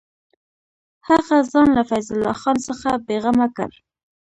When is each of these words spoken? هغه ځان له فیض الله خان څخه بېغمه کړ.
هغه 1.07 1.37
ځان 1.51 1.67
له 1.77 1.83
فیض 1.89 2.07
الله 2.13 2.35
خان 2.41 2.57
څخه 2.67 2.89
بېغمه 3.07 3.47
کړ. 3.57 3.69